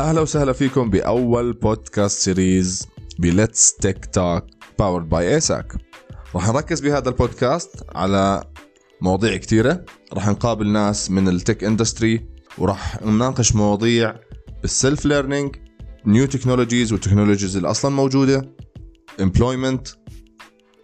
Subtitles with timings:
[0.00, 2.86] أهلا وسهلا فيكم بأول بودكاست series
[3.18, 4.44] ب Let's TechTalk
[4.78, 5.72] powered by ASAC
[6.34, 8.44] راح نركز بهذا البودكاست على
[9.00, 12.26] مواضيع كثيره راح نقابل ناس من ال tech industry
[12.58, 14.14] وراح نناقش مواضيع
[14.62, 15.56] بال self learning
[16.06, 18.54] new technologies وال technologies اللي أصلا موجودة
[19.20, 19.88] employment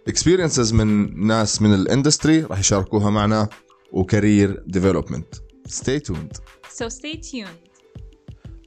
[0.07, 3.49] experiences من ناس من ال industry راح يشاركوها معنا
[3.91, 5.35] و career development
[5.67, 6.37] Stay tuned
[6.79, 7.62] So stay tuned.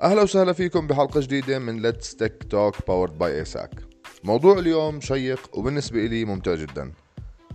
[0.02, 3.70] أهلا وسهلا فيكم بحلقة جديدة من Let's TechTalk powered by ASAC
[4.24, 6.92] موضوع اليوم شيق وبالنسبة لي ممتع جدا.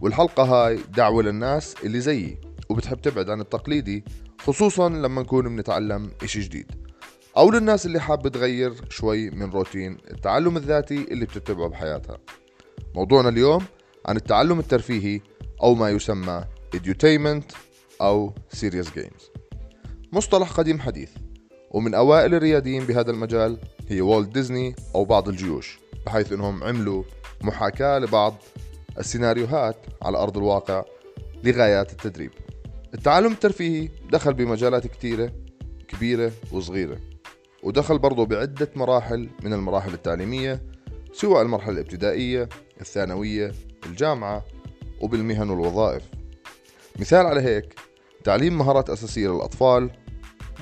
[0.02, 4.05] والحلقة هاي دعوة للناس اللي زيي وبتحب تبعد عن التقليدي
[4.40, 6.72] خصوصا لما نكون بنتعلم إشي جديد.
[7.38, 12.18] أو للناس اللي حابة تغير شوي من روتين التعلم الذاتي اللي بتتبعه بحياتها.
[12.96, 13.66] موضوعنا اليوم
[14.05, 15.21] عن التعلم الترفيهي
[15.63, 16.44] أو ما يسمى
[16.76, 17.55] edutainment
[18.02, 19.41] أو serious games.
[20.13, 21.10] مصطلح قديم حديث.
[21.72, 23.58] ومن أوائل الرياديين بهذا المجال
[23.90, 27.04] هي والت ديزني أو بعض الجيوش بحيث أنهم عملوا
[27.41, 28.36] محاكاة لبعض
[28.98, 30.84] السيناريوهات على أرض الواقع
[31.44, 32.32] لغايات التدريب.
[32.94, 35.32] التعلم الترفيهي دخل بمجالات كتيرة
[35.88, 36.98] كبيرة وصغيرة
[37.63, 40.62] ودخل برضه بعدة مراحل من المراحل التعليمية
[41.13, 42.50] سواء المرحلة الابتدائية
[42.82, 43.52] الثانوية
[43.85, 44.46] الجامعة
[45.02, 46.04] وبالمهن والوظائف.
[47.00, 47.76] مثال على هيك
[48.24, 49.90] تعليم مهارات أساسية للأطفال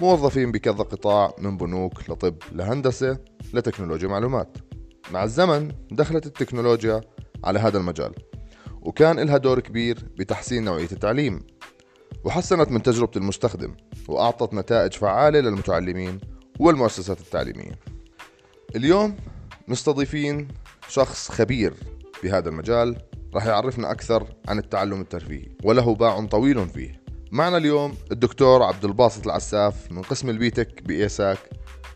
[0.01, 3.17] موظفين بكذا قطاع من بنوك لطب لهندسة
[3.53, 4.57] لتكنولوجيا معلومات.
[5.11, 7.01] مع الزمن دخلت التكنولوجيا
[7.43, 8.13] على هذا المجال
[8.81, 11.39] وكان لها دور كبير بتحسين نوعية التعليم
[12.23, 13.75] وحسنت من تجربة المستخدم
[14.07, 16.19] وأعطت نتائج فعالة للمتعلمين
[16.59, 17.79] والمؤسسات التعليمية.
[18.75, 19.15] اليوم
[19.67, 20.47] مستضيفين
[20.87, 21.73] شخص خبير
[22.23, 22.95] بهذا المجال
[23.33, 27.01] راح يعرفنا أكثر عن التعلم الترفيهي وله باع طويل فيه.
[27.31, 31.37] معنا اليوم الدكتور عبد الباسط العساف من قسم البيتك ب ASAC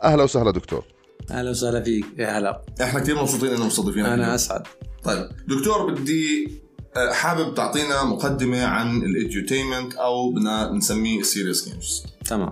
[0.03, 0.86] أهلا وسهلا دكتور.
[1.31, 2.06] أهلا وسهلا فيك.
[2.17, 2.62] يا هلا.
[2.81, 4.64] إحنا كثير مبسوطين إنه مستضيفينك أنا أسعد.
[5.04, 6.52] طيب دكتور بدي
[6.95, 12.52] آه، حابب تعطينا مقدمة عن ال edutainment أو بدنا نسميه ال serious games تمام.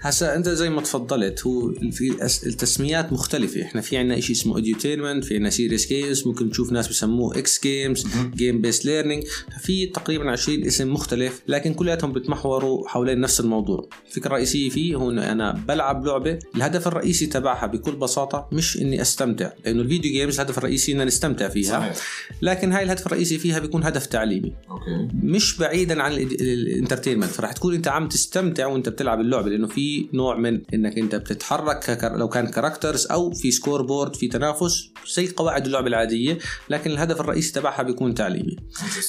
[0.00, 2.16] هسا انت زي ما تفضلت هو في
[2.46, 3.62] التسميات مختلفة.
[3.62, 7.62] إحنا في عندنا شيء اسمه edutainment في عندنا serious games ممكن تشوف ناس بسموه إكس
[7.62, 9.24] games game based learning
[9.60, 13.88] في تقريبا 20 اسم مختلف لكن كلياتهم بتمحوروا حوالين نفس الموضوع.
[14.08, 19.02] الفكرة الرئيسيه فيه هو إنه أنا بلعب لعبة الهدف الرئيسي تبعها بكل بساطة مش إني
[19.02, 21.80] أستمتع لأنه ال video games الهدف الرئيسي ان نستمتع فيها.
[21.80, 21.96] صحيح.
[22.42, 24.52] لكن هاي الهدف الرئيسي فيها بيكون هدف تعليمي.
[24.70, 25.08] okay.
[25.22, 30.08] مش بعيدا عن ال entertainment فرح تكون أنت عم تستمتع وأنت بتلعب اللعبة لأنه في
[30.12, 31.98] نوع من إنك أنت بتتحرك.
[32.16, 36.38] لو كان characters أو في score board في تنافس زي قواعد اللعبة العادية
[36.70, 38.56] لكن الهدف الرئيسي تبعها بيكون تعليمي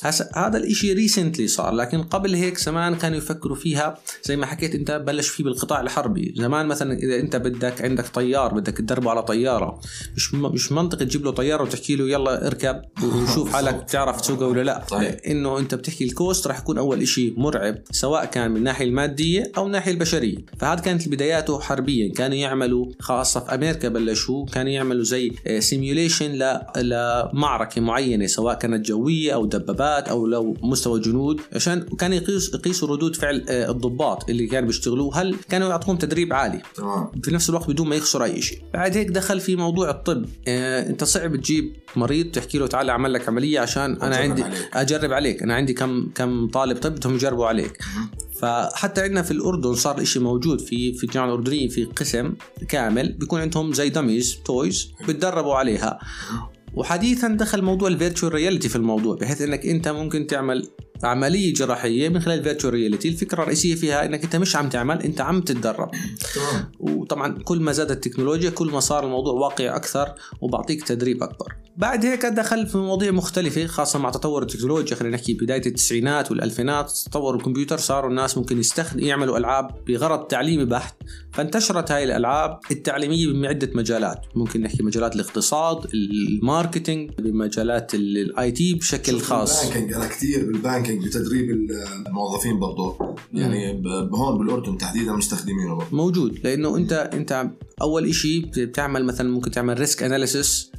[0.03, 4.75] هسا هذا الإشي recently صار لكن قبل هيك زمان كانوا يفكروا فيها زي ما حكيت
[4.75, 9.23] أنت بلش فيه بالقطاع الحربي زمان مثلا إذا أنت بدك عندك طيار بدك تدربه على
[9.23, 9.79] طيارة
[10.15, 10.33] مش.
[10.33, 14.83] مش منطقي تجيب له طيارة وتحكي له يلا اركب وشوف حالك بتعرف تسوقه ولا لا.
[15.31, 19.51] إنه أنت بتحكي ال cost راح يكون أول شيء مرعب سواء كان من الناحية المادية
[19.57, 22.13] أو الناحيه البشريه فهذا كانت بداياته حربيا.
[22.13, 26.31] كانوا يعملوا خاصة في أمريكا بلشوا كانوا يعملوا زي سيميوليشن
[26.77, 31.41] لمعركه معينة سواء كانت جوية أو دبابات أو لو مستوى جنود.
[31.55, 35.21] عشان كانوا يقيس يقيسوا ردود فعل آه، الضباط اللي كانوا بيشتغلوه.
[35.21, 36.61] هل كانوا يعطوهم تدريب عالي؟
[37.23, 38.61] في نفس الوقت بدون ما يخسر أي شيء.
[38.73, 40.25] بعد هيك دخل في موضوع الطب.
[40.47, 44.43] آه، أنت صعب تجيب مريض تحكي له تعال أعمل لك عملية عشان أنا أجرب عندي
[44.43, 44.69] عليك.
[44.73, 45.43] أجرب عليك.
[45.43, 47.77] أنا عندي كم كم طالب طب بدهم يجربوا عليك.
[48.41, 52.33] فحتى عندنا في الأردن صار الشيء موجود في في الجامعة الأردنية في قسم
[52.69, 55.99] كامل بيكون عندهم زي dummies toys بتدربوا عليها.
[56.73, 60.69] وحديثا دخل موضوع ال virtual reality في الموضوع بحيث إنك أنت ممكن تعمل
[61.03, 65.01] عملية جراحية من خلال ال virtual reality الفكرة الرئيسية فيها إنك أنت مش عم تعمل
[65.01, 65.91] أنت عم تتدرب.
[66.79, 71.55] وطبعا كل ما زادت التكنولوجيا كل ما صار الموضوع واقعي أكثر وبعطيك تدريب أكبر.
[71.77, 74.95] بعد هيك دخل في مواضيع مختلفة خاصة مع تطور التكنولوجيا.
[74.95, 80.65] خلينا نحكي بداية التسعينات والألفينات تطور الكمبيوتر صاروا الناس ممكن يستخدم يعملوا ألعاب بغرض تعليمي
[80.65, 80.95] بحت.
[81.33, 84.21] فانتشرت هاي الألعاب التعليمية بعده مجالات.
[84.35, 89.65] ممكن نحكي مجالات الاقتصاد ال marketing بمجالات ال IT بشكل خاص.
[89.65, 91.49] بالبانكينج أنا كثير بالبانكينج بتدريب
[92.07, 97.49] الموظفين برضه يعني هون بالأردن تحديدا مستخدمينه برضه موجود لأنه انت أنت
[97.81, 100.71] أول شيء بتعمل مثلا ممكن تعمل risk analysis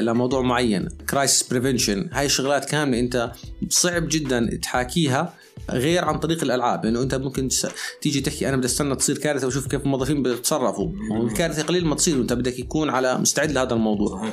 [0.00, 3.32] لموضوع معين crisis prevention هاي الشغلات كاملة أنت
[3.68, 5.34] صعب جدا تحاكيها
[5.70, 7.48] غير عن طريق الألعاب لأنه أنت ممكن
[8.02, 10.90] تيجي تحكي أنا بدي أستنى تصير كارثة وأشوف كيف الموظفين بيتصرفوا.
[11.10, 14.32] والكارثه قليل ما تصير وأنت بدك يكون على مستعد لهذا الموضوع.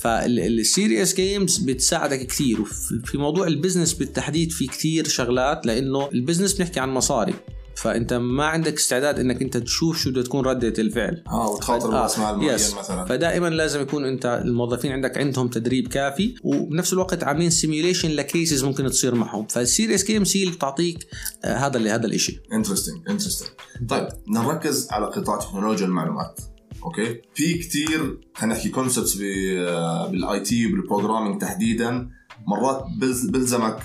[0.00, 6.16] فال serious games بتساعدك كثير وفي موضوع ال business بالتحديد في كثير شغلات لأنه ال
[6.16, 7.34] business بنحكي عن مصاري.
[7.82, 11.22] فأنت ما عندك استعداد إنك أنت تشوف شو بده تكون ردة الفعل.
[11.28, 12.54] آه وتخاطر آه، براس مال معين.
[12.54, 13.04] مثلا.
[13.04, 18.64] فدائما لازم يكون أنت الموظفين عندك عندهم تدريب كافي وبنفس الوقت عاملين simulation ل cases
[18.64, 19.46] ممكن تصير معهم.
[19.46, 21.06] فال serious games هي اللي بتعطيك
[21.44, 23.48] آه هذا اللي هذا الشيء interesting interesting
[23.88, 26.40] طيب نركز على قطاع تكنولوجيا المعلومات
[26.84, 32.08] okay؟ في كتير خلينا نحكي concepts بال IT وبال programming تحديدا.
[32.46, 33.78] مرات بلز- بلزمك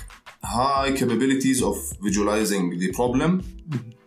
[0.44, 3.44] هاي capabilities of visualizing the problem.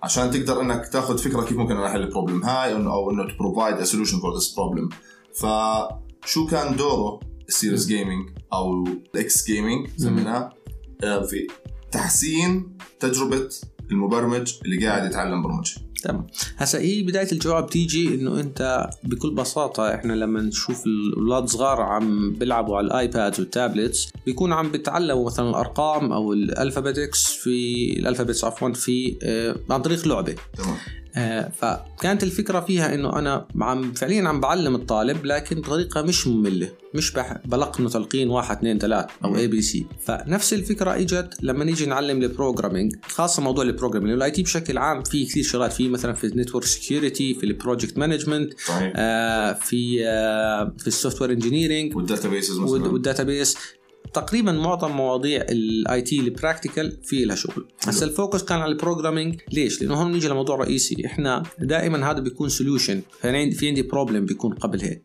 [0.03, 3.31] عشان تقدر إنك تاخذ فكرة كيف ممكن أنا احل ال problem هاي أو انه to
[3.31, 4.95] provide a solution for this problem.
[5.33, 10.53] فشو كان دوره ال serious gaming أو الاكس gaming سميناه
[11.01, 11.47] في
[11.91, 13.49] تحسين تجربة
[13.91, 15.71] المبرمج اللي قاعد يتعلم برمجة.
[16.03, 16.27] تمام.
[16.57, 22.33] هسا هي بداية الجواب تيجي إنه أنت بكل بساطة إحنا لما نشوف الأولاد صغار عم
[22.33, 28.04] بيلعبوا على الآيباد وال tablets بيكونوا عم بيتعلموا مثلا الأرقام أو ال alphabetics في ال
[28.04, 30.35] alphabets عفوا في آه، عن طريق لعبة.
[30.57, 30.77] تمام.
[31.55, 36.69] فكانت الفكرة فيها إنه أنا عم فعليا عم بعلم الطالب لكن بطريقه مش مملة.
[36.93, 37.13] مش
[37.45, 42.95] بلقنه تلقين واحد اثنين ثلاث أو ABC فنفس الفكرة إجت لما نيجي نعلم ال programming
[43.07, 46.32] خاصة موضوع ال programming ال IT بشكل عام في كثير شغلات في مثلا في ال
[46.32, 48.93] network security في ال project management صحيح.
[49.53, 53.57] في آه، في ال software engineering وال databases مثلا وال database
[54.13, 57.67] تقريبا معظم مواضيع ال IT ال practical في لها شغل.
[57.87, 61.05] هسه ال focus كان على ال programming ليش؟ لأنه هون نيجي لموضوع رئيسي.
[61.05, 65.03] إحنا دائما هذا بيكون solution فانا عندي في عندي problem بيكون قبل هيك.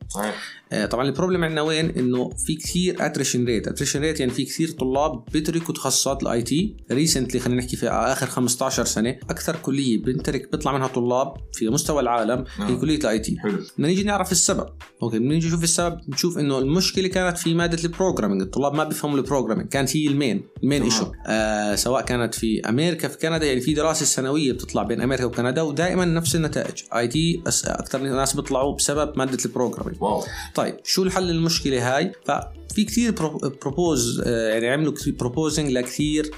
[0.73, 4.45] آه، طبعا ال problem عندنا وين؟ إنه في كثير attrition rate attrition rate يعني في
[4.45, 6.77] كثير طلاب بيتركوا تخصصات ال IT.
[6.91, 9.11] recently خلينا نحكي في آخر 15 سنة.
[9.31, 12.81] أكثر كلية بنترك بيطلع منها طلاب في مستوى العالم هي نعم.
[12.81, 13.37] كلية ال IT.
[13.45, 14.67] بدنا نيجي نعرف السبب.
[15.03, 16.01] okay بدنا نيجي نشوف السبب.
[16.09, 20.07] نشوف إنه المشكلة كانت في مادة ال programming الطلاب ما بيفهموا ال programming كانت هي
[20.07, 24.07] ال main ال main issue آه سواء كانت في أمريكا في كندا يعني في دراسة
[24.07, 26.83] سنوية بتطلع بين أمريكا وكندا ودائما نفس النتائج.
[26.95, 30.03] IT أكثر ناس بيطلعوا بسبب مادة ال programming.
[30.03, 30.25] wow.
[30.55, 33.15] طيب شو الحل المشكلة هاي؟ ففي كثير
[33.63, 36.31] propose يعني عملوا proposing لكثير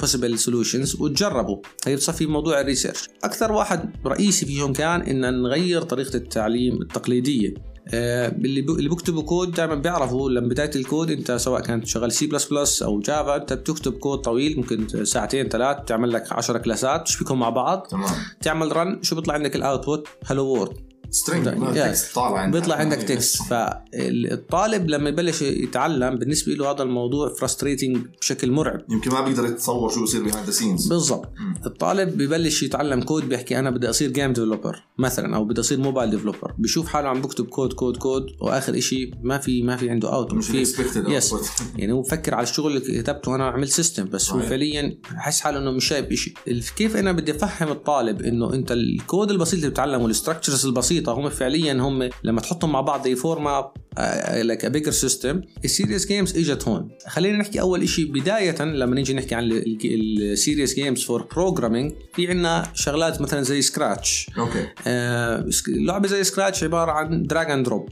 [0.00, 1.56] possible solutions وتجربوا.
[1.86, 7.48] هي بتصفي موضوع ال research أكثر واحد رئيسي فيهم كان إن نغير طريقة التعليم التقليدية.
[7.48, 12.12] آه، اللي بي- اللي بيكتبوا كود دائما بيعرفوا لما بداية الكود انت سواء كانت شغال
[12.12, 16.58] C plus plus أو Java انت بتكتب كود طويل ممكن ساعتين ثلاث تعمل لك 10
[16.58, 18.10] class ات تشبكهم مع بعض؟ تمام.
[18.42, 20.72] تعمل run شو بيطلع عندك ال output hello world
[21.10, 21.48] string
[22.14, 22.60] طالع عندك.
[22.60, 28.80] بيطلع عندك text فالطالب لما يبلش يتعلم بالنسبة له هذا الموضوع frustrating بشكل مرعب.
[28.88, 31.28] يمكن ما بيقدر يتصور شو بيصير behind the scenes بالضبط.
[31.66, 36.10] الطالب ببلش يتعلم كود بيحكي أنا بدي أصير game developer مثلا أو بدي أصير mobile
[36.10, 40.14] developer بشوف حاله عم بكتب code code code وآخر إشي ما في ما في عنده
[40.14, 41.34] out مش في yes
[41.78, 44.30] يعني هو بفكر على الشغل اللي كتبته أنا عملت system بس.
[44.30, 44.40] هو.
[44.40, 46.34] فعليا حس حاله إنه مش شايف شيء
[46.76, 51.28] كيف أنا بدي أفهم الطالب إنه أنت الكود البسيط اللي بتعلمه ال structures البسيطة هم
[51.28, 53.72] فعليا هم لما تحطهم مع بعض ي form
[54.42, 56.88] لك bigger system ال serious games إجت هون.
[57.06, 59.44] خلينا نحكي أول شيء بداية لما نيجي نحكي عن
[59.84, 64.66] ال serious games for programming في عندنا شغلات مثلا زي Scratch okay.
[64.86, 67.88] آه، لعبة زي Scratch عبارة عن drag and drop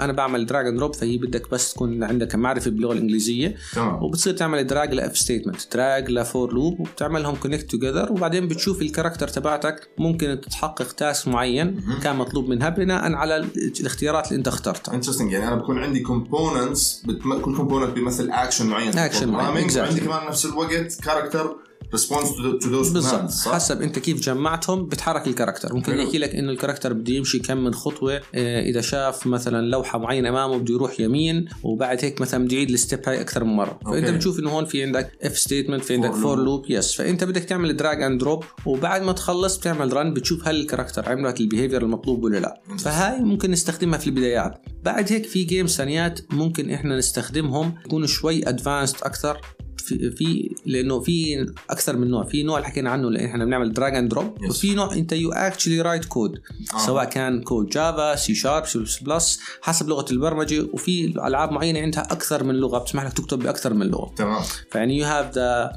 [0.00, 3.54] أنا بعمل drag and drop فهي بدك بس تكون عندك معرفة باللغة الإنجليزية.
[3.74, 8.48] تمام وبتصير تعمل drag ل if statement drag ل for loop وبتعملهم connect together وبعدين
[8.48, 14.26] بتشوف ال character تبعتك ممكن تحقق task معين كان مطلوب منها بناء على ال- الاختيارات
[14.28, 14.94] اللي أنت اخترتها.
[14.94, 17.02] interesting يعني أنا بكون عندي components.
[17.22, 19.76] كل component بيمثل اكشن معين Action معين، exactly.
[19.76, 21.56] وعندي كمان نفس الوقت character
[21.92, 22.28] response
[22.62, 23.30] to those بالضبط.
[23.54, 25.74] حسب انت كيف جمعتهم بتحرك ال character.
[25.74, 25.98] ممكن.
[25.98, 29.98] يحكي لك إنه ال character بده يمشي كم من خطوة آه، إذا شاف مثلا لوحة
[29.98, 33.52] معينة أمامه بده يروح يمين وبعد هيك مثلا بده يعيد ال step هاي أكثر من
[33.56, 33.78] مرة.
[33.84, 34.12] فأنت okay.
[34.12, 36.44] بتشوف إنه هون في عندك if statement في عندك for.
[36.44, 40.60] loop yes فأنت بدك تعمل drag and drop وبعد ما تخلص بتعمل run بتشوف هل
[40.60, 42.60] ال character عملت ال behavior المطلوب ولا لا.
[42.78, 44.62] فهاي ممكن نستخدمها في البدايات.
[44.84, 49.40] بعد هيك في games ثانيات ممكن إحنا نستخدمهم يكونوا شوي advanced أكثر.
[49.88, 52.24] في, في لأنه في أكثر من نوع.
[52.24, 54.50] في نوع اللي حكينا عنه اللي إحنا بنعمل drag and drop Yes.
[54.50, 56.40] وفي نوع أنت you actually write code.
[56.86, 60.66] سواء كان code Java C sharp C plus حسب لغة البرمجة.
[60.72, 64.14] وفي ألعاب معينة عندها أكثر من لغة بتسمح لك تكتب بأكثر من لغة.
[64.16, 64.42] تمام.
[64.70, 65.72] فيعني you have the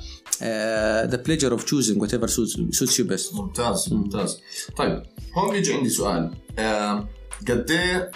[1.05, 4.39] the pleasure of choosing whatever suits you best ممتاز ممتاز.
[4.77, 5.03] طيب
[5.33, 6.31] هون بيجي عندي سؤال.
[6.59, 7.09] آه،
[7.47, 8.11] قد إيه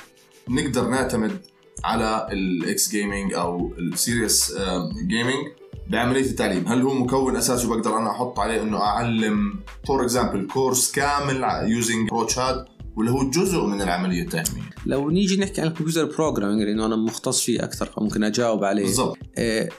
[0.50, 1.38] نقدر نعتمد
[1.84, 4.54] على ال X gaming أو ال serious
[5.08, 5.46] gaming
[5.90, 6.68] بعملية التعليم.
[6.68, 12.10] هل هو مكون أساسي بقدر أنا أحط عليه إنه أعلم for example course كامل using
[12.10, 16.86] برو شات ولا هو جزء من العملية التعليميه لو نيجي نحكي عن الكمبيوتر programming لأنه
[16.86, 18.84] أنا مختص فيه أكثر فممكن أجاوب عليه.
[18.84, 19.18] بالضبط.
[19.38, 19.70] آه،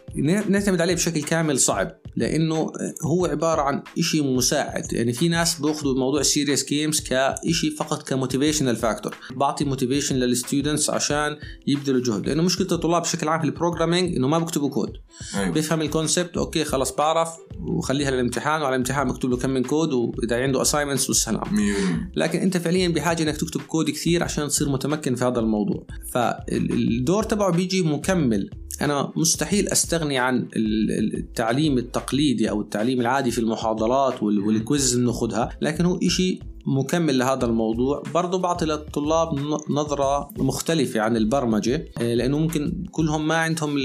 [0.49, 2.73] نعتمد عليه بشكل كامل صعب لأنه
[3.05, 4.93] هو عبارة عن شيء مساعد.
[4.93, 10.31] يعني في ناس بيأخذوا موضوع serious games كشيء فقط ك motivational factor بعطي motivation لل
[10.31, 12.29] students عشان يبذلوا جهد.
[12.29, 14.93] لأنه مشكلة الطلاب بشكل عام في ال programming إنه ما بيكتبوا كود
[15.35, 15.51] أيوه.
[15.51, 17.29] بيفهم ال concept okay خلاص بعرف
[17.61, 21.49] وخليها للامتحان وعلى الامتحان مكتوب له كم من كود وإذا عنده assignments والسلام 100%
[22.17, 25.87] لكن أنت فعليا بحاجه إنك تكتب كود كثير عشان تصير متمكن في هذا الموضوع.
[26.13, 28.51] فالدور تبعه بيجي مكمل.
[28.81, 34.58] أنا مستحيل أستغني عن ال- ال- التعليم التقليدي أو التعليم العادي في المحاضرات وال- وال
[34.58, 38.03] quiz اللي بناخذها لكن هو شيء مكمل لهذا الموضوع.
[38.15, 39.29] برضه بعطي للطلاب
[39.71, 43.77] نظرة مختلفة عن البرمجة آه، لأنه ممكن كلهم ما عندهم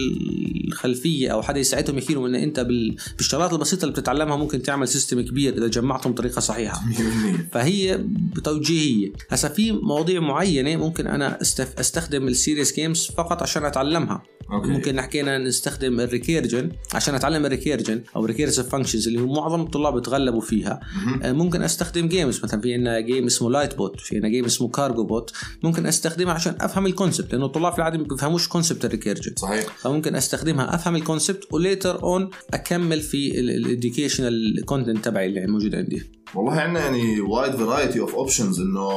[0.67, 4.87] الخلفية أو حدا يساعدهم يحكي لهم أن أنت بال- بالشغلات البسيطة اللي بتتعلمها ممكن تعمل
[4.87, 6.81] system كبير إذا جمعتهم بطريقة صحيحة.
[6.91, 8.05] 100% فهي
[8.43, 9.11] توجيهية.
[9.29, 11.79] هسا في مواضيع معينة ممكن أنا استف...
[11.79, 14.23] أستخدم ال serious games فقط عشان أتعلمها.
[14.53, 14.67] okay.
[14.67, 19.61] ممكن حكينا نستخدم ال recursion عشان أتعلم ال recursion أو recursive functions اللي هو معظم
[19.61, 20.79] الطلاب بتغلبوا فيها.
[21.23, 25.33] آه، ممكن أستخدم games مثلا في عندنا game اسمه LightBot في عندنا game اسمه Cargo-Bot
[25.63, 29.33] ممكن أستخدمها عشان أفهم ال concept لأنه الطلاب في العادة ما بيفهموش concept ال recursion
[29.35, 29.65] صحيح.
[29.77, 35.47] فممكن أستخدمها أفهم ال concept و later on أكمل في ال educational content تبعي اللي
[35.47, 36.20] موجود عندي.
[36.35, 38.87] والله عندنا يعني وايد variety of options إنه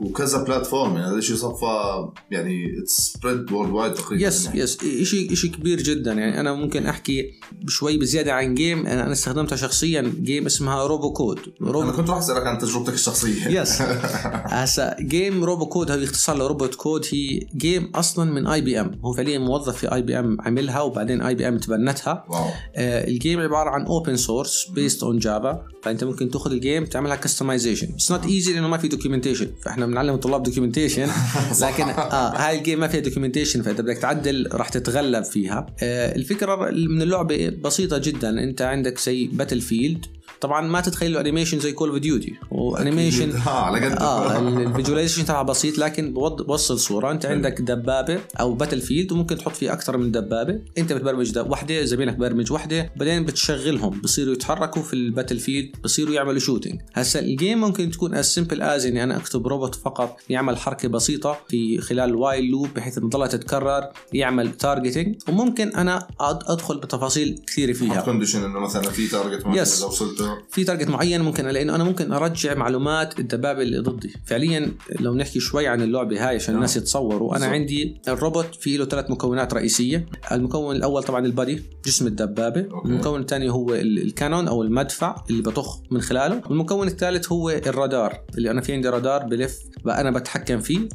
[0.00, 4.60] وكذا platform يعني هذا الشيء صفى يعني it's spread worldwide تقريبا yes يعني.
[4.60, 6.12] yes شيء شيء كبير جدا.
[6.12, 7.30] يعني أنا ممكن أحكي
[7.68, 10.14] شوي بزيادة عن game أنا استخدمتها شخصيا.
[10.22, 13.60] game اسمها Robocode أنا Robo كنت راح أسألك عن تجربتك الشخصية.
[13.60, 13.82] yes
[14.58, 17.06] هسا game Robocode هي اختصار ل robot code.
[17.12, 22.24] هي game أصلا من IBM هو فعليا موظف في IBM عملها وبعدين IBM تبنتها.
[22.28, 22.44] wow.
[22.76, 26.83] آه، ال game عبارة عن open source based on Java فأنت ممكن تأخذ ال game
[26.86, 31.08] تعملها customization it's not easy لأنه ما في documentation فإحنا بنعلم الطلاب documentation
[31.62, 35.66] لكن آه هاي ال game ما فيها documentation فإذا بدك تعدل راح تتغلب فيها.
[35.82, 38.44] آه الفكرة من اللعبة بسيطة جدا.
[38.44, 40.06] أنت عندك زي battlefield
[40.40, 43.92] طبعا ما تتخيل له animation زي Call of Duty و animation آه على قد.
[43.92, 47.10] آه ال visualization تبعها بسيط لكن بوصل صورة.
[47.10, 50.60] أنت عندك دبابة أو battlefield وممكن تحط فيه أكثر من دبابة.
[50.78, 52.92] أنت بتبرمج وحدة زميلك ببرمج وحدة.
[52.96, 58.14] بعدين بتشغلهم بصيروا يتحركوا في ال battlefield بصيروا يعملوا shooting هسا ال game ممكن تكون
[58.14, 62.68] as simple as إني أنا أكتب روبوت فقط يعمل حركة بسيطة في خلال while loop
[62.76, 68.00] بحيث تضلها تتكرر يعمل targeting وممكن أنا أدخل بتفاصيل كثيرة فيها.
[68.00, 69.60] condition إنه مثلا في target معين.
[69.60, 70.20] اذا وصلت
[70.50, 74.12] في target معين ممكن لأنه أنا ممكن أرجع معلومات الدبابة اللي ضدي.
[74.26, 77.36] فعليا لو نحكي شوي عن اللعبة هاي عشان الناس يتصوروا.
[77.36, 77.46] أنا.
[77.46, 80.06] عندي الروبوت فيه له ثلاث مكونات رئيسية.
[80.32, 82.60] المكون الأول طبعا ال body جسم الدبابة.
[82.60, 82.88] okay.
[82.88, 86.42] المكون الثاني هو ال- ال cannon أو المدفع اللي بطخ من خلاله.
[86.50, 90.88] والمكون الثالث هو الرادار اللي أنا في عندي رادار بلف أنا بتحكم فيه.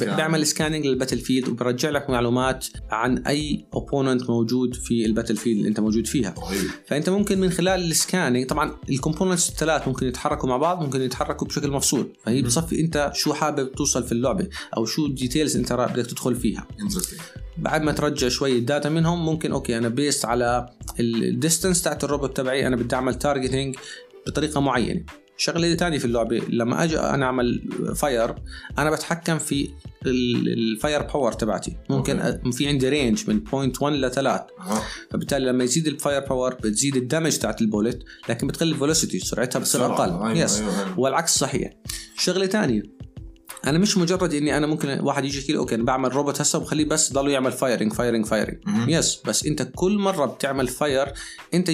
[0.00, 5.68] بعمل scanning لل battlefield وبرجع لك معلومات عن أي opponent موجود في ال battlefield اللي
[5.68, 6.34] أنت موجود فيها.
[6.86, 11.02] فأنت ممكن من خلال ال scanning طبعا ال components الثلاث ممكن يتحركوا مع بعض ممكن
[11.02, 12.08] يتحركوا بشكل مفصول.
[12.24, 16.34] فهي بتصفي أنت شو حابب توصل في اللعبة أو شو ال details أنت بدك تدخل
[16.34, 16.66] فيها.
[17.58, 20.68] بعد ما ترجع شوية data منهم ممكن okay أنا based على
[21.00, 23.76] ال distance تاعت الروبوت تبعي أنا بدي أعمل targeting
[24.26, 25.02] بطريقة معينة.
[25.40, 27.62] شغلة ثانية في اللعبة لما أجي أنا أعمل
[27.96, 28.34] fire
[28.78, 29.68] أنا بتحكم في
[30.06, 31.76] ال fire power تبعتي.
[31.90, 35.93] ممكن أ- في عندي range من point 1 ل 3 آه فبالتالي لما يزيد ال
[35.93, 39.86] fire power بتزيد ال damage تاعت ال bullet لكن بتقل ال velocity سرعتها بتصير.
[39.86, 40.08] أقل.
[40.10, 41.00] أيوة، yes أيوة، أيوة.
[41.00, 41.72] والعكس صحيح.
[42.18, 42.82] شغلة ثانية
[43.66, 46.84] أنا مش مجرد إني أنا ممكن واحد يجي يحكي okay أنا بعمل روبوت هسه وبخليه
[46.84, 48.58] بس ضله يعمل firing firing firing.
[48.88, 51.06] Yes بس أنت كل مرة بتعمل fire
[51.54, 51.68] أنت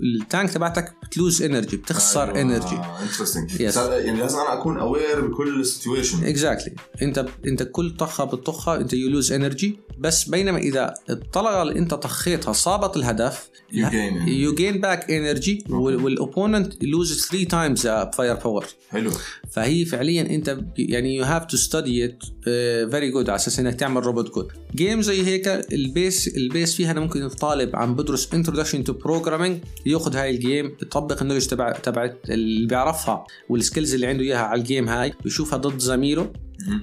[0.00, 3.60] ال tank تبعتك بت lose energy بتخسر انرجي انترستنج.
[3.60, 9.08] يعني لازم أنا أكون aware بكل situation exactly أنت أنت كل طخة بتطخها أنت you
[9.08, 13.48] lose energy بس بينما إذا الطلقة اللي أنت طخيتها صابت الهدف.
[14.28, 17.86] you gain back energy وال opponent lose 3 times
[18.16, 19.10] fire power حلو.
[19.50, 22.22] فهي فعليا أنت ب- يعني you have to study it
[22.90, 26.74] very good على أساس إنك تعمل robot good game زي هيك ال base ال base
[26.74, 31.24] فيها أنا ممكن الطالب عم بدرس introduction to programming ياخذ هاي ال game يطبق ال
[31.24, 35.58] knowledge تبع تبعت اللي بيعرفها وال skills اللي عنده إياها على ال game هاي بيشوفها
[35.58, 36.32] ضد زميله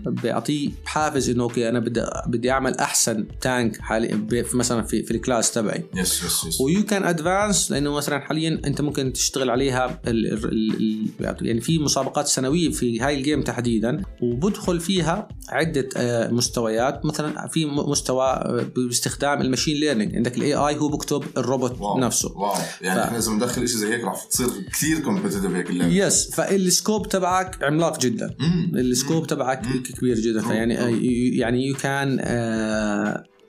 [0.06, 4.08] بيعطيه حافز إنه okay أنا بدي بدي أعمل أحسن tank حالي
[4.44, 5.86] في مثلا في, في ال class تبعي.
[5.96, 10.34] yes yes yes و you can advance لأنه مثلا حاليا أنت ممكن تشتغل عليها ال
[10.34, 10.76] ال
[11.22, 17.06] ال يعني في مسابقات سنوية في هاي ال game تحديدا وبدخل فيها عدة آه، مستويات.
[17.06, 21.82] مثلا في مستوى آه، باستخدام ال machine learning عندك ال AI هو بكتب ال robot
[21.82, 22.38] wow نفسه.
[22.38, 22.54] wow.
[22.82, 25.92] يعني ف- إحنا إذا بندخل شيء زي هيك راح تصير كثير competitive هيك اللعبة.
[25.94, 28.36] yes فال scope تبعك عملاق جدا.
[28.76, 31.00] ال scope تبعك كبير جدا فيعني مم.
[31.34, 32.20] يعني you can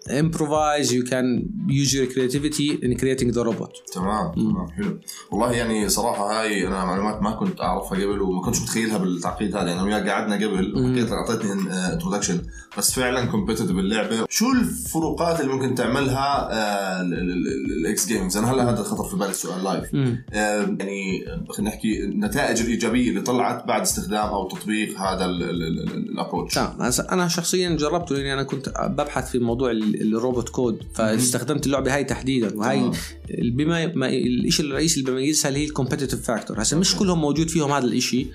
[0.08, 1.26] improvise you can
[1.68, 3.92] use your creativity in creating the robot.
[3.92, 4.98] تمام تمام حلو.
[5.30, 9.68] والله يعني صراحة هاي أنا معلومات ما كنت أعرفها قبل وما كنتش متخيلها بالتعقيد هذا
[9.68, 10.74] يعني وياك قعدنا قبل.
[10.76, 11.52] وحكيت أعطيتني
[11.92, 12.42] introduction
[12.78, 14.26] بس فعلا competitive اللعبة.
[14.30, 19.30] شو الفروقات اللي ممكن تعملها آه، ال X gamings أنا هلا هذا خطر في بالي
[19.30, 19.94] السؤال live.
[19.94, 26.54] آه، يعني خلينا نحكي النتائج الإيجابية اللي طلعت بعد استخدام أو تطبيق هذا ال approach
[26.54, 26.90] تمام.
[27.10, 29.70] أنا شخصيا جربته لأني أنا كنت ببحث في موضوع
[30.02, 32.92] ال Robocode فاستخدمت اللعبة هاي تحديدا وهي تمام.
[33.30, 37.48] بما ما الشيء الرئيسي اللي بيميزها اللي هي ال competitive factor هسا مش كلهم موجود
[37.48, 38.26] فيهم هذا الشيء.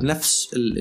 [0.00, 0.78] بنفس ال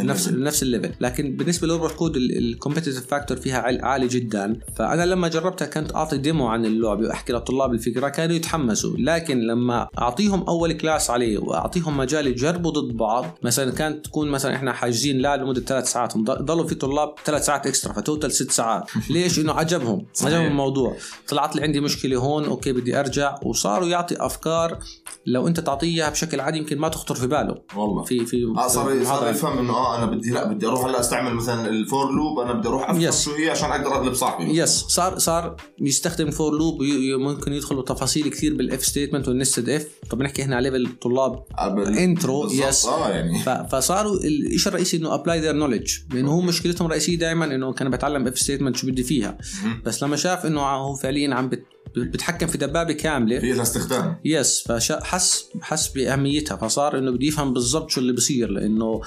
[0.00, 0.28] ال نفس.
[0.28, 4.56] نفس ال level لكن بالنسبة لل Robocode ال competitive factor فيها عال- عالي جدا.
[4.76, 8.96] فأنا لما جربتها كنت أعطي demo عن اللعبه وأحكي للطلاب الفكرة كانوا يتحمسوا.
[8.98, 14.56] لكن لما أعطيهم أول class عليه وأعطيهم مجال يجربوا ضد بعض مثلا كانت تكون مثلا
[14.56, 18.32] إحنا حاجزين لا لمدة ثلاث ساعات ضل- ضلوا في طلاب ثلاث ساعات extra ف total
[18.32, 18.90] ست ساعات.
[19.10, 20.06] ليش؟ إنه عجبهم.
[20.22, 20.96] عجبهم الموضوع.
[21.28, 24.78] طلعت لي عندي مشكلة هون okay بدي ارجع وصاروا يعطي أفكار
[25.26, 27.54] لو أنت تعطيه اياها بشكل عادي يمكن ما تخطر في باله.
[27.76, 28.02] والله.
[28.04, 29.30] في في آه صار صار.
[29.30, 32.52] يفهم إنه آه أنا بدي لا بدي أروح هلأ أستعمل مثلا ال for loop أنا
[32.52, 33.14] بدي أروح افهم Yes.
[33.14, 34.58] شو هي عشان أقدر اغلب صاحبي.
[34.58, 36.78] yes صار صار يستخدم for loop
[37.20, 40.88] ممكن يدخل بتفاصيل كثير بال if statement وال nested if طب نحكي هنا على level
[41.02, 42.68] طلاب آه، intro بالضبط.
[42.68, 43.38] yes آه يعني.
[43.68, 48.26] فصاروا الشيء الرئيسي؟ إنه apply their knowledge لأنه هو مشكلتهم الرئيسية دائما إنه كان بتعلم
[48.26, 49.38] if statement شو بدي فيها.
[49.84, 53.38] بس لما شاف إنه هو فعليا عم بت- بتحكم في دبابة كاملة.
[53.38, 56.56] في لها استخدام yes فحس حس بأهميتها.
[56.56, 59.00] فصار إنه بده يفهم بالضبط شو اللي بصير لأنه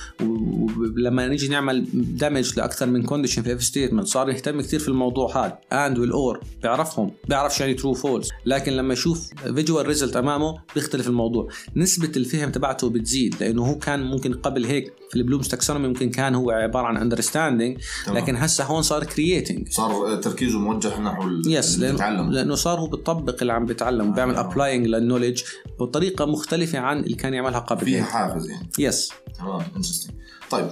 [0.98, 5.46] لما نيجي نعمل دامج لأكثر من condition في if statement صار يهتم كثير في الموضوع
[5.46, 7.12] هذا ال and وال or بيعرفهم.
[7.30, 11.50] بيعرف شو يعني true false لكن لما يشوف visual result أمامه بيختلف الموضوع.
[11.76, 16.10] نسبة الفهم تبعته بتزيد لأنه هو كان ممكن قبل هيك في ال Bloom's taxonomy ممكن
[16.10, 17.78] كان هو عبارة عن understanding.
[18.08, 23.38] لكن هسه هون صار creating صار تركيزه موجه نحو yes لأنه, لأنه صار هو بيطبق
[23.42, 24.36] اللي عم بيتعلم بيعمل.
[24.36, 25.44] applying لل knowledge
[25.80, 27.88] بطريقة مختلفة عن اللي كان يعملها قبل.
[27.88, 28.04] هيك.
[28.04, 28.70] حافز يعني.
[28.80, 30.16] yes تمام interesting
[30.50, 30.70] طيب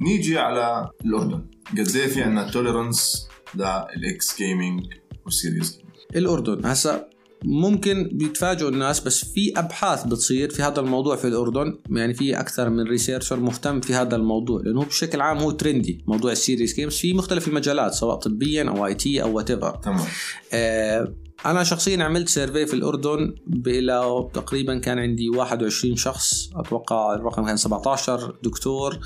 [0.00, 1.46] نيجي على الأردن.
[1.70, 4.86] قد إيه في عندنا tolerance لل X gaming
[5.24, 6.66] وال serious gaming الأردن.
[6.66, 7.08] هسا
[7.44, 12.70] ممكن بيتفاجئوا الناس بس في أبحاث بتصير في هذا الموضوع في الأردن يعني في أكثر
[12.70, 16.96] من researcher مهتم في هذا الموضوع لأنه بشكل عام هو trendy موضوع ال serious games
[16.96, 20.06] في مختلف المجالات سواء طبيا أو IT أو whatever تمام.
[20.52, 21.14] آه،
[21.46, 23.34] أنا شخصيا عملت survey في الأردن
[23.66, 28.98] إلى تقريبا كان عندي 21 شخص أتوقع الرقم كان 17 دكتور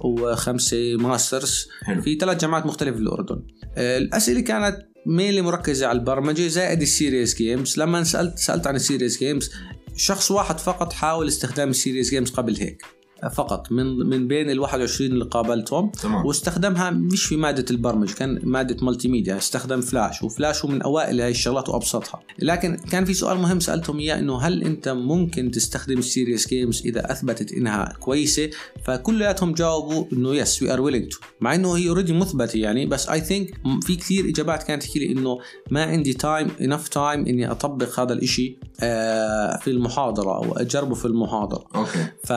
[0.00, 1.68] وخمسة masters
[2.04, 3.42] في ثلاث جامعات مختلفة في الأردن.
[3.74, 8.76] آه، الأسئلة كانت mainly مركزة على البرمجة زائد ال serious games لما سالت سألت عن
[8.76, 9.50] ال serious games
[9.96, 12.95] شخص واحد فقط حاول استخدام ال serious games قبل هيك.
[13.32, 15.90] فقط من من بين ال 21 اللي قابلتهم.
[15.90, 16.26] تمام.
[16.26, 21.30] واستخدمها مش في مادة البرمج كان مادة multimedia استخدم فلاش وفلاش هو من أوائل هاي
[21.30, 22.20] الشغلات وأبسطها.
[22.38, 26.82] لكن كان في سؤال مهم سألتهم إياه إنه هل أنت ممكن تستخدم ال serious games
[26.86, 28.50] إذا أثبتت إنها كويسة؟
[28.84, 33.08] فكلياتهم جاوبوا إنه yes we are willing to مع إنه هي already مثبتة يعني بس
[33.08, 35.38] I think في كثير إجابات كانت تحكي لي إنه
[35.70, 41.04] ما عندي time enough time إني أطبق هذا الإشي آه، في المحاضرة أو أجربه في
[41.04, 41.64] المحاضرة.
[41.74, 42.06] okay.
[42.24, 42.32] ف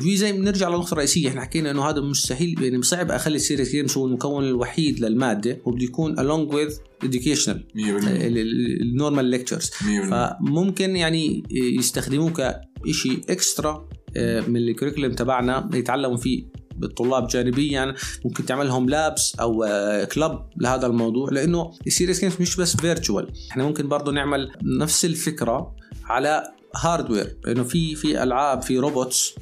[0.00, 1.28] في زي بنرجع للنقطة الرئيسية.
[1.28, 5.60] إحنا حكينا إنه هذا مستحيل يعني صعب أخلي ال serious games هو المكون الوحيد للمادة
[5.64, 6.72] وبده يكون along with
[7.04, 7.78] educational 100%
[8.82, 9.74] ال normal lectures 100%
[10.10, 12.32] فممكن يعني يستخدموه
[12.84, 16.44] كشيء extra من ال curriculum تبعنا يتعلموا فيه
[16.76, 17.94] بالطلاب جانبيا.
[18.24, 19.64] ممكن تعمل لهم labs أو
[20.12, 25.04] club لهذا الموضوع لأنه ال serious games مش بس virtual إحنا ممكن برضه نعمل نفس
[25.04, 26.42] الفكرة على
[26.76, 29.34] hardware لأنه في في ألعاب في robots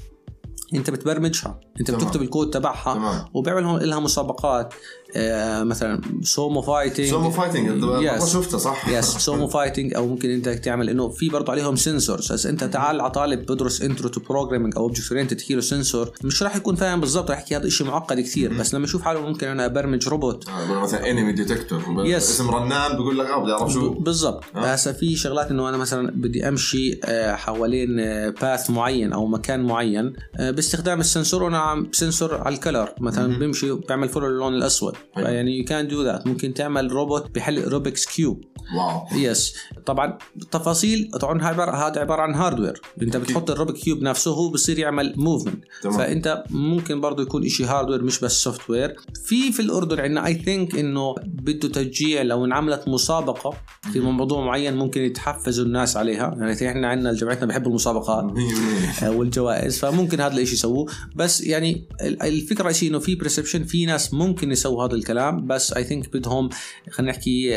[0.75, 1.61] أنت بتبرمجها.
[1.81, 2.01] انت تمام.
[2.01, 3.25] بتكتب الكود تبعها تمام.
[3.35, 4.75] وبيعمل لهم لها مسابقات
[5.17, 7.07] آه مثلا sumo fighting.
[7.11, 8.25] sumo fighting Yes.
[8.25, 12.47] شفته صح؟ yes sumo fighting أو ممكن أنت تعمل إنه في برضه عليهم sensors بس
[12.47, 16.43] أنت تعال على طالب بدرس intro to programming أو object oriented تحكي له sensor مش
[16.43, 18.53] راح يكون فاهم بالضبط راح يحكي هذا شيء معقد كثير.
[18.59, 22.15] بس لما يشوف حاله ممكن أنا ابرمج روبوت آه، مثلا enemy detector Yes.
[22.17, 23.91] اسم رنان بيقول لك آه بدي أعرف شو.
[23.95, 24.45] بالضبط.
[24.57, 24.59] آه.
[24.59, 27.97] هسه في شغلات إنه أنا مثلا بدي أمشي آه، حوالين
[28.31, 32.89] path معين أو مكان معين باستخدام ال sensor وأنا عم sensor على ال color.
[33.01, 34.95] مثلا بيمشي بيعمل follow للون الأسود.
[35.17, 38.45] يعني you can do that ممكن تعمل روبوت بحل Rubik's cube
[38.77, 39.19] wow.
[39.19, 39.55] yes
[39.87, 43.17] طبعا التفاصيل طبعا هذا عبارة عن hardware انت.
[43.17, 45.65] بتحط ال Rubik cube نفسه هو بصير يعمل movement.
[45.83, 50.79] فأنت ممكن برضه يكون شيء hardware مش بس software في في الأردن عندنا I think
[50.79, 53.55] إنه بده تشجيع لو انعملت مسابقة
[53.93, 56.35] في موضوع معين ممكن يتحفزوا الناس عليها.
[56.39, 58.25] يعني إحنا عندنا جمعيتنا بحب المسابقات.
[58.25, 59.79] 100% آه، والجوائز.
[59.79, 60.87] فممكن هذا الشيء يسووه.
[61.17, 65.73] بس يعني ال- الفكرة الرئيسيه إنه في perception في ناس ممكن يسووا هذا الكلام بس
[65.73, 66.49] I think بدهم
[66.91, 67.51] خلينا نحكي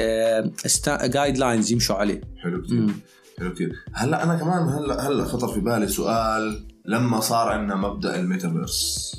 [0.87, 2.21] guidelines يمشوا عليه.
[2.43, 2.87] حلو كثير.
[3.39, 8.19] حلو كثير هلأ أنا كمان هلأ هلأ خطر في بالي سؤال لما صار عندنا مبدأ
[8.19, 9.11] الميتافيرس.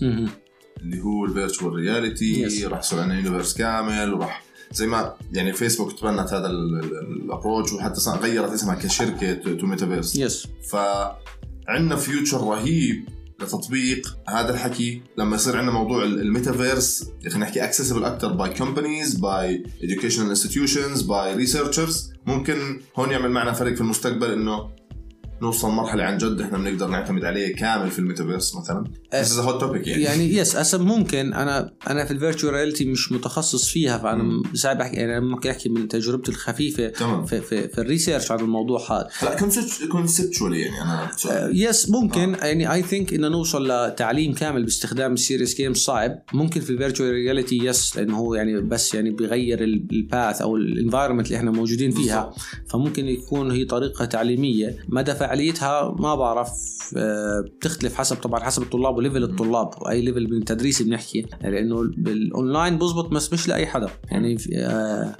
[0.83, 2.67] اللي هو ال virtual reality.
[2.67, 8.01] راح يصير عندنا universe كامل وراح زي ما يعني فيسبوك تبنت هذا ال approach وحتى
[8.01, 13.09] صار غيرت اسمها كشركة to metaverse yes فعندنا future رهيب.
[13.41, 19.15] لتطبيق هذا الحكي لما يصير عندنا موضوع ال- الميتافيرس خلينا نحكي accessible أكثر by companies
[19.15, 24.71] by educational institutions by researchers ممكن هون يعمل معنا فرق في المستقبل إنه
[25.43, 28.85] نوصل مرحلة عن جد إحنا بنقدر نعتمد عليه كامل في الميتافيرس مثلا.
[29.15, 31.35] This is a hot topic يعني, يعني yes هسه ممكن.
[31.35, 35.69] أنا أنا في ال virtual reality مش متخصص فيها فأنا صعب احكي يعني ممكن أحكي
[35.69, 37.25] من تجربتي الخفيفة تمام.
[37.25, 39.09] في في, في ال research عن الموضوع هذا.
[39.19, 39.37] هلا
[39.93, 41.63] conceptually يعني أنا سؤال.
[41.63, 42.37] yes ممكن.
[42.43, 46.23] يعني I think إنه نوصل لتعليم كامل باستخدام ال serious game صعب.
[46.33, 50.57] ممكن في ال virtual reality yes لأنه هو يعني بس يعني بيغير ال path أو
[50.57, 52.35] ال environment اللي إحنا موجودين فيها.
[52.69, 54.77] فممكن يكون هي طريقة تعليمية.
[54.89, 56.51] مدى فعاليتها ما بعرف
[56.97, 59.71] آه، بتختلف حسب طبعا حسب الطلاب و level الطلاب.
[59.81, 61.27] واي level من التدريس بنحكي.
[61.43, 63.89] لأنه بالاونلاين بزبط بس مش لأي حدا.
[64.11, 65.17] يعني آه،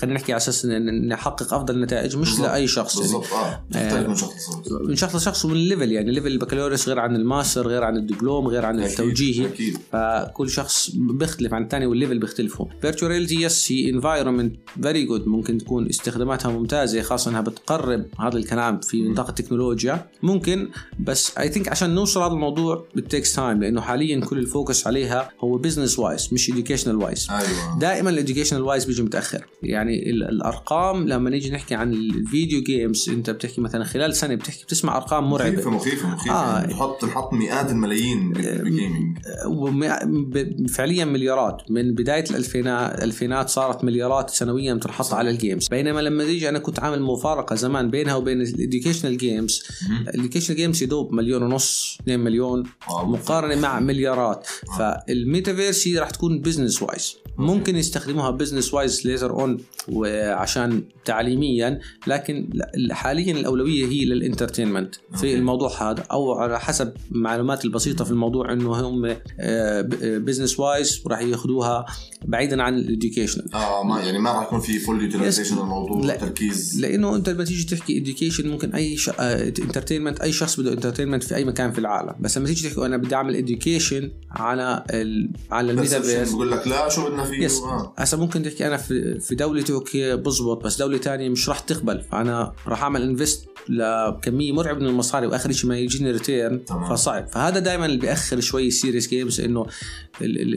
[0.00, 0.66] خلينا نحكي على أساس
[1.08, 2.40] نحقق أفضل نتائج مش.
[2.40, 2.96] لأي شخص.
[2.96, 3.32] يعني بالضبط.
[3.32, 4.72] آه تختلف من شخص لشخص.
[4.88, 8.48] من شخص لشخص ومن ال level يعني level البكالوريوس غير عن الماستر غير عن الدبلوم
[8.48, 9.46] غير عن أكيد، التوجيهي.
[9.46, 9.78] أكيد.
[9.92, 15.26] فكل شخص بيختلف عن الثاني وال level بيختلفوا virtual reality yes هي environment very good
[15.26, 20.06] ممكن تكون استخداماتها ممتازة خاصة إنها بتقرب هذا الكلام في نطاق التكنولوجيا.
[20.22, 20.68] ممكن
[21.00, 24.86] بس I think عشان نوصل هذا الموضوع ب takes time لأنه حاليا كل ال focus
[24.86, 27.78] عليها هو business wise مش educational wise أيوه.
[27.80, 29.46] دائما ال educational wise بيجي متأخر.
[29.62, 34.34] يعني ال- الأرقام لما نيجي نحكي عن ال video games أنت بتحكي مثلا خلال سنة
[34.34, 35.76] بتحكي بتسمع أرقام مخيفه مرعبة.
[35.76, 36.62] مخيفة مخيفة آه.
[36.62, 36.66] آه.
[36.66, 39.18] نحط نحط مئات الملايين بال gaming
[40.06, 41.62] ب- فعليا مليارات.
[41.70, 46.58] من بداية الالفينات الألفينات صارت مليارات سنويا بتنحط على ال games بينما لما تيجي أنا
[46.58, 49.27] كنت عامل مفارقة زمان بينها وبين ال educational games
[49.90, 54.46] ال educational games يدوب مليون ونص 2 مليون مقارنة مع مليارات.
[54.78, 62.50] فالميتافيرس هي راح تكون business wise ممكن يستخدموها business wise later on وعشان تعليميا لكن
[62.90, 65.34] حاليا الأولوية هي لل entertainment في.
[65.34, 69.16] الموضوع هذا أو على حسب معلوماتي البسيطة في الموضوع إنه هم
[70.24, 71.86] business wise وراح ياخذوها
[72.24, 76.16] بعيدا عن ال educational آه ما يعني ما راح يكون في full utilization الموضوع لا.
[76.16, 76.80] تركيز.
[76.80, 79.08] لأنه أنت لما تيجي تحكي education ممكن أي ش...
[79.18, 82.14] entertainment أي شخص بده entertainment في أي مكان في العالم.
[82.20, 85.30] بس لما تيجي تحكي أنا بدي أعمل education على ال...
[85.50, 87.94] على الميتافيرس بقول لك لا شو بدنا فيه؟ yes آه.
[87.98, 92.00] هسا ممكن تحكي أنا في في دولتي أوكي بزبط بس دولة تانية مش راح تقبل.
[92.00, 96.60] فأنا راح أعمل invest لكمية مرعبة من المصاري وآخر شيء ما يجيني return.
[96.90, 97.28] فصعب.
[97.28, 99.66] فهذا دائما اللي بيأخر شوي ال serious games إنه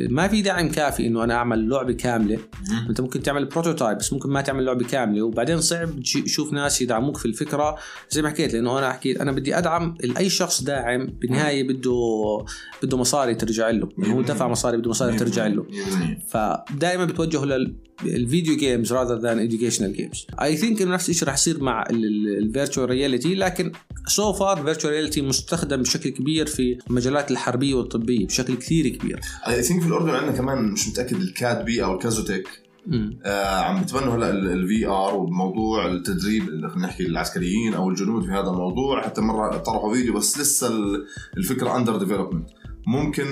[0.10, 2.40] ما في دعم كافي إنه أنا أعمل لعبة كاملة.
[2.70, 2.88] مم.
[2.90, 5.22] أنت ممكن تعمل prototype بس ممكن ما تعمل لعبة كاملة.
[5.22, 5.90] وبعدين صعب
[6.26, 7.76] تشوف ناس يدعموك في الفكرة.
[8.10, 12.46] زي ما حكيت لأنه أنا حكيت أنا بدي أدعم أي شخص داعم بالنهاية بده
[12.84, 13.90] بده مصاري ترجع له.
[13.98, 15.66] يعني هو دفع مصاري بده مصاري ترجع له.
[16.30, 17.46] 100% فدائما بتوجهوا
[18.04, 20.42] لل video games rather than educational games.
[20.42, 23.72] I think إنه نفس الشيء راح يصير مع ال virtual reality لكن
[24.08, 29.20] so far virtual reality مستخدم بشكل كبير في المجالات الحربية والطبية بشكل كثير كبير.
[29.48, 32.71] I think في الأردن عندنا كمان مش متأكد ال KADDB أو ال KASOTC مم.
[33.26, 38.32] آه عم بتبنوا هلا ال VR وموضوع التدريب اللي خلينا نحكي العسكريين أو الجنود في
[38.32, 39.02] هذا الموضوع.
[39.02, 41.06] حتى مرة طرحوا فيديو بس لسه ال-
[41.38, 42.50] الفكرة under development
[42.88, 43.26] ممكن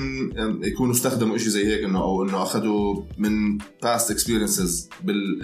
[0.63, 5.41] يكونوا استخدموا شيء زي هيك إنه أو إنه اخذوا من past experiences بال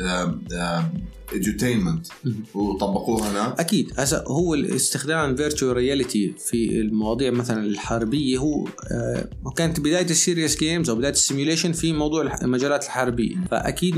[1.31, 3.55] edutainment وطبقوها هنا.
[3.59, 3.91] أكيد.
[3.97, 10.15] هسا هو الاستخدام ال virtual reality في المواضيع مثلا الحربية هو آه كانت بداية ال
[10.15, 13.35] serious games أو بداية ال simulation في موضوع المجالات الحربية.
[13.51, 13.95] فأكيد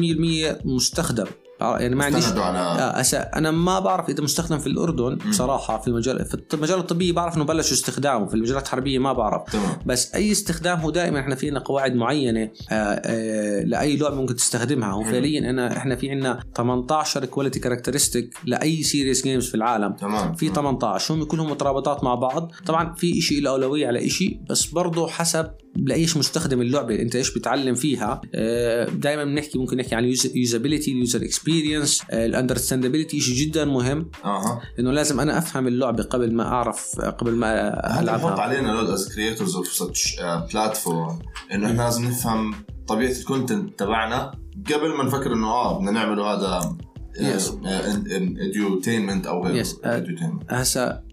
[0.62, 1.26] 100% مستخدم.
[1.62, 5.88] يعني ما عنديش على آه هسا أنا ما بعرف إذا مستخدم في الأردن بصراحه في
[5.88, 9.52] المجال في المجال الطبي بعرف إنه بلشوا استخدامه في المجالات الحربية ما بعرف.
[9.52, 9.78] تمام.
[9.86, 14.93] بس أي استخدام هو دائما إحنا فينا قواعد معينة آه آه لأي لعبة ممكن تستخدمها.
[14.93, 19.93] وفعليا انا إحنا في عندنا 18 quality characteristic لأي serious games في العالم.
[19.93, 20.34] تمام.
[20.34, 22.52] في 18 هم كلهم مترابطات مع بعض.
[22.65, 25.52] طبعا في شيء له أولوية على شيء بس برضه حسب
[25.86, 28.22] لأيش مستخدم اللعبة أنت إيش بتعلم فيها
[28.94, 34.62] دائما بنحكي ممكن نحكي عن usability ال user experience ال understandability شيء جدا مهم أها
[34.80, 38.89] إنه لازم أنا أفهم اللعبة قبل ما أعرف قبل ما هذا بحط العبها علينا load
[38.89, 39.84] is creators of
[40.54, 41.20] platform
[41.54, 42.54] إنه إحنا لازم نفهم
[42.88, 44.32] طبيعة ال content تبعنا
[44.74, 46.78] قبل ما نفكر إنه آه بدنا نعمله هذا
[47.18, 47.52] Yes.
[48.41, 49.68] edutainment أو غيره Yes.
[49.84, 50.54] آه، edutainment.
[50.54, 51.04] هسا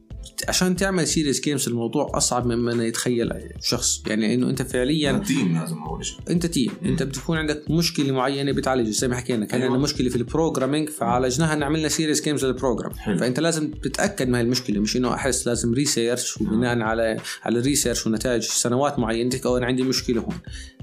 [0.49, 3.31] عشان تعمل serious games الموضوع أصعب مما يتخيل
[3.63, 4.03] شخص.
[4.07, 6.19] يعني إنه أنت فعليا team لازم أول شيء.
[6.31, 9.73] أنت team أنت بتكون عندك مشكلة معينة بتعالجها زي ما حكينا كان أيوة.
[9.73, 12.93] عندنا مشكلة في ال programming فعالجناها نعملنا serious games لل program.
[13.19, 17.64] فأنت لازم تتأكد من هاي المشكلة مش إنه أحس لازم research وبناء على على ال
[17.64, 19.41] research ونتائج سنوات معينة.
[19.47, 20.39] أو أنا عندي مشكلة هون.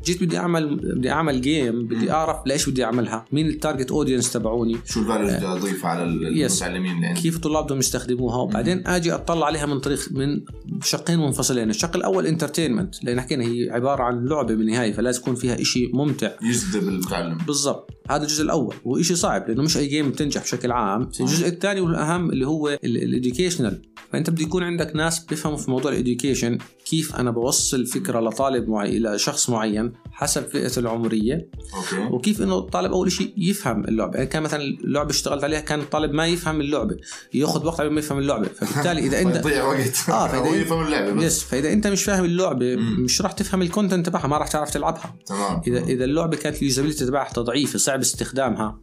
[0.05, 3.25] جيت بدي اعمل بدي أعمل game بدي أعرف ليش بدي أعملها.
[3.31, 7.65] مين ال target audience تبعوني؟ شو ال value اللي بدي اضيفها على المتعلمين؟ كيف الطلاب
[7.65, 10.41] بدهم يستخدموها؟ وبعدين آجي اطلع عليها من طريق من
[10.83, 11.69] شقين منفصلين.
[11.69, 16.31] الشق الأول entertainment لأن حكينا هي عبارة عن لعبة بالنهاية فلازم يكون فيها شيء ممتع.
[16.41, 17.37] يجذب المتعلم.
[17.37, 17.89] بالضبط.
[18.09, 21.01] هذا الجزء الأول وإشي صعب لأنه مش أي game بتنجح بشكل عام.
[21.19, 25.91] الجزء الثاني والأهم اللي هو ال educational فأنت بده يكون عندك ناس بيفهموا في موضوع
[25.91, 26.57] ال education
[26.91, 32.13] كيف أنا بوصل فكرة لطالب معين إلى شخص معين حسب فئته العمرية أوكي.
[32.13, 34.13] وكيف إنه الطالب أول شيء يفهم اللعبة.
[34.15, 36.95] يعني كان مثلا اللعبة اشتغلت عليها كان الطالب ما يفهم اللعبة
[37.33, 38.47] يأخذ وقت ما يفهم اللعبة.
[38.47, 39.97] فبالتالي إذا أنت يضيع وقت.
[40.09, 41.23] هو أنت- يفهم اللعبة بس.
[41.23, 42.75] yes فإذا أنت مش فاهم اللعبة.
[42.75, 45.15] مش راح تفهم ال content تبعها ما راح تعرف تلعبها.
[45.25, 48.79] تمام إذا إذا اللعبة كانت ال usability تبعها ضعيفه صعب استخدامها.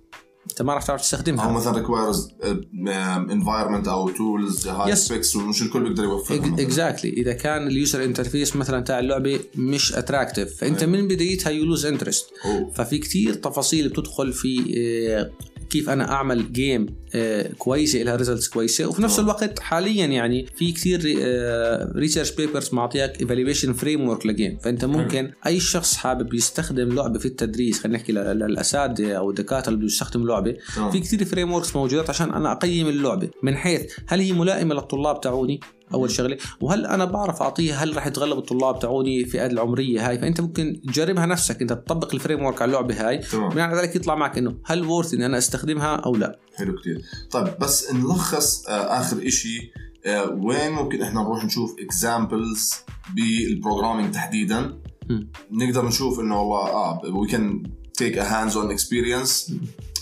[0.51, 2.29] انت ما راح تعرف أو تستخدمها مثلا requires
[3.31, 4.97] environment أو tools هاي.
[4.97, 6.55] specs ومش الكل بيقدر يوفرها.
[6.63, 10.93] exactly إذا كان ال user interface مثلا تاع اللعبة مش attractive فأنت أيوة.
[10.93, 12.71] من بدايتها ي lose interest أوه.
[12.71, 15.31] ففي كتير تفاصيل بتدخل في آه،
[15.71, 18.87] كيف أنا أعمل game آه، كويسة لها results كويسة.
[18.87, 19.27] وفي نفس تمام.
[19.31, 21.01] الوقت حاليا يعني في كثير
[21.97, 27.27] research papers معطيك evaluation framework ل game فأنت ممكن أي شخص حابب يستخدم لعبة في
[27.27, 30.57] التدريس خلينا نحكي للأساتذة أو الدكاترة اللي بيستخدموا لعبة.
[30.93, 33.31] في كثير frameworks موجودات عشان أنا أقيم اللعبة.
[33.43, 35.61] من حيث هل هي ملائمة للطلاب تاعوني؟
[35.95, 36.39] أول شغلة.
[36.61, 41.27] وهل أنا بعرف أعطيها هل راح يتغلب الطلاب تاعوني الفئات العمرية هاي؟ فأنت ممكن تجربها
[41.27, 41.61] نفسك.
[41.61, 43.21] أنت تطبق ال framework على اللعبة هاي.
[43.33, 47.03] بناء على ذلك يطلع معك إنه هل worth إني أنا أستخدمها أو لا؟ حلو كتير.
[47.31, 49.73] طيب بس نلخص آه آخر إشي
[50.07, 52.75] آه وين ممكن إحنا نروح نشوف examples
[53.15, 54.79] بال programming تحديدا.
[55.51, 57.63] نقدر نشوف إنه والله آه we can
[57.95, 59.55] take a hands on experience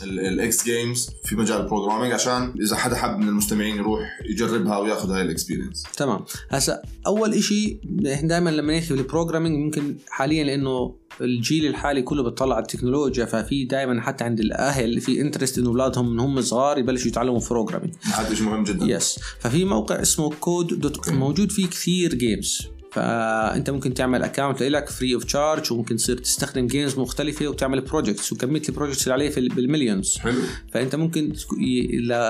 [0.03, 4.79] ال eggs games في مجال ال programming عشان إذا حدا حب من المستمعين يروح يجربها
[4.79, 6.25] وياخذ هاي ال experience تمام.
[6.51, 7.81] هسا أول إشي
[8.13, 13.25] إحنا دائما لما نحكي بال programming ممكن حاليا لأنه الجيل الحالي كله بيطلع على التكنولوجيا
[13.25, 17.95] ففي دائما حتى عند الأهل في interest إنه أولادهم من هم صغار يبلشوا يتعلموا programming
[18.03, 18.87] هذا شيء مهم جدا.
[18.87, 24.89] yes ففي موقع اسمه code dot موجود فيه كثير games فأنت ممكن تعمل account لك
[24.89, 29.31] free of charge وممكن تصير تستخدم games مختلفة وتعمل projects وكمية ال projects اللي عليه
[29.31, 30.39] في بال millions حلو.
[30.73, 31.33] فأنت ممكن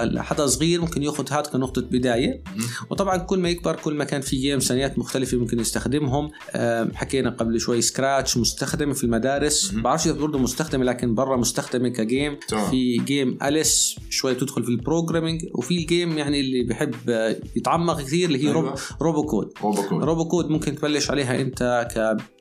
[0.04, 2.42] لحدا صغير ممكن ياخذ هذا كنقطة بداية.
[2.90, 6.30] وطبعا كل ما يكبر كل ما كان في game ثانيات مختلفة ممكن يستخدمهم.
[6.54, 9.70] آم، حكينا قبل شوي Scratch مستخدمة في المدارس.
[9.70, 12.36] بعرفش إذا برضه مستخدمة لكن برا مستخدمة ك game.
[12.70, 17.36] في game اليس شوي تدخل في ال programming وفي ال game يعني اللي بحب آه،
[17.56, 18.60] يتعمق كثير اللي هي أيوة.
[18.60, 21.62] Robo Robocode Robocode Robocode ممكن تبلش عليها انت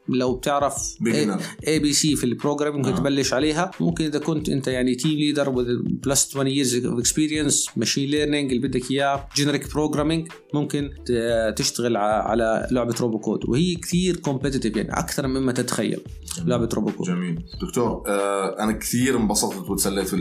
[0.10, 0.96] لو بتعرف.
[1.68, 2.96] ABC في ال program ممكن آه.
[2.98, 3.72] تبلش عليها.
[3.80, 8.68] ممكن إذا كنت أنت يعني team leader plus 20 years of experience machine learning اللي
[8.68, 10.90] بدك إياه generic programming ممكن
[11.56, 16.02] تشتغل على لعبة Robocode وهي كثير competitive يعني أكثر مما تتخيل
[16.46, 17.44] لعبة Robocode جميل.
[17.62, 20.16] دكتور آه أنا كثير انبسطت وتسليت في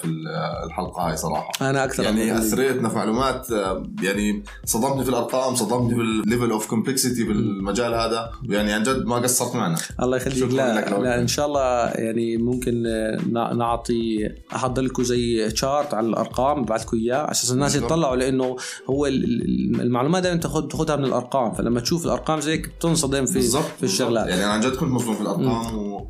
[0.00, 0.28] في ال-
[0.66, 1.70] الحلقة هاي صراحة.
[1.70, 2.02] أنا أكثر.
[2.02, 7.24] يعني اثريتنا في معلومات آه، يعني صدمتني في الأرقام صدمتني في ال level of complexity
[7.24, 8.30] بالمجال هذا.
[8.44, 9.76] يعني عن جد ما ما قصرت معنا.
[10.02, 10.52] الله يخليك.
[10.52, 11.20] لا لك لا.
[11.20, 16.82] إن شاء الله يعني ممكن آه، نع- نعطي أحضر لكم زي chart على الأرقام ببعث
[16.84, 17.74] لكم إياه على أساس الناس.
[17.76, 18.56] يطلعوا لأنه
[18.90, 23.34] هو ال- ال- المعلومات دائما تاخذ تاخذها من الأرقام فلما تشوف الأرقام زيك بتنصدم في
[23.34, 24.28] بالضبط في الشغلات.
[24.28, 26.06] يعني أنا عن جد كنت مصدوم في الأرقام و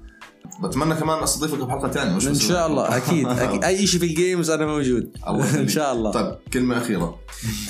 [0.62, 3.64] بتمنى كمان أستضيفك بحلقة ثانية مش إن شاء الله أكيد, أكيد.
[3.70, 5.10] أي شيء في ال games أنا موجود.
[5.28, 5.68] الله إن.
[5.68, 6.10] شاء الله.
[6.10, 7.18] طيب كلمة أخيرة.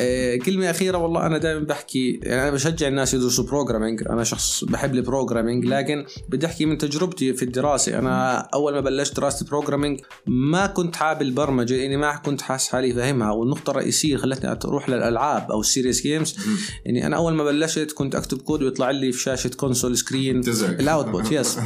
[0.00, 4.64] آه، كلمة أخيرة والله أنا دائما بحكي يعني أنا بشجع الناس يدرسوا programming أنا شخص
[4.64, 7.98] بحب ال programming لكن بدي أحكي من تجربتي في الدراسة.
[7.98, 12.68] أنا أول ما بلشت دراسة ال programming ما كنت حابب البرمجة لأني ما كنت حاسس
[12.68, 16.37] حالي فاهمها والنقطة الرئيسية اللي خلتني أروح للألعاب أو ال serious games
[16.84, 20.40] يعني أنا أول ما بلشت كنت أكتب كود ويطلع لي في شاشة console screen
[20.80, 21.59] ال output yes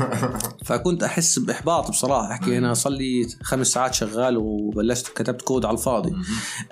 [0.64, 2.32] فكنت أحس بإحباط بصراحة.
[2.32, 6.12] احكي أنا صار لي خمس ساعات شغال وبلشت كتبت كود على الفاضي.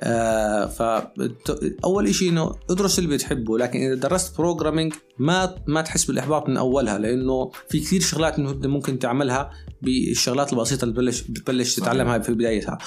[0.00, 6.48] آه فأول شيء إنه ادرس اللي بتحبه لكن إذا درست programming ما ما تحس بالإحباط
[6.48, 9.50] من أولها لأنه في كثير شغلات ممكن تعملها
[9.82, 11.76] بالشغلات البسيطة اللي بتبلش بتبلش.
[11.76, 12.78] تتعلمها في بدايتها.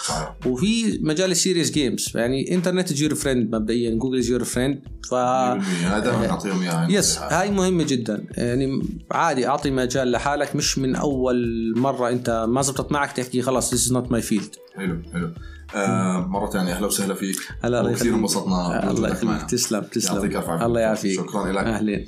[0.46, 4.82] وفي مجال ال serious games يعني internet is your friend مبدئيا Google is your friend
[5.10, 6.88] ف 100% هذا دائما نعطيهم إياها.
[6.90, 8.26] yes هاي مهمة جدا.
[8.32, 13.42] يعني عادي أعطي مجال لحالك مش من أول أول مرة أنت ما زبطت معك تحكي
[13.42, 15.34] خلاص this is not my field حلو حلو.
[15.76, 17.38] آه مرة ثانية أهلا وسهلا فيك.
[17.62, 19.42] هلا الله كثير انبسطنا آه، الله يخليك.
[19.42, 20.16] تسلم تسلم.
[20.16, 21.20] يعطيك الله يعافيك.
[21.20, 22.06] شكرا لك أهلين.